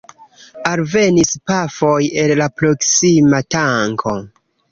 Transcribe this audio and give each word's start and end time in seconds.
Alvenis 0.69 1.33
pafoj 1.51 2.01
el 2.23 2.33
la 2.41 2.49
proksima 2.61 3.45
tanko. 3.57 4.17